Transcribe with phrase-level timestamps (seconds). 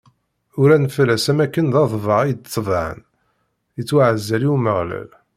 [0.61, 2.99] Uran fell-as am akken d aḍbaɛ i t-ḍebɛen:
[3.81, 5.09] Ittwaɛzel i Umeɣlal.